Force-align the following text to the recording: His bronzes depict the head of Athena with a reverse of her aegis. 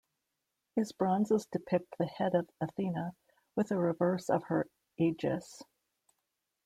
His 0.75 0.93
bronzes 0.93 1.45
depict 1.45 1.99
the 1.99 2.07
head 2.07 2.33
of 2.33 2.49
Athena 2.59 3.13
with 3.55 3.69
a 3.69 3.77
reverse 3.77 4.31
of 4.31 4.45
her 4.45 4.67
aegis. 4.97 5.61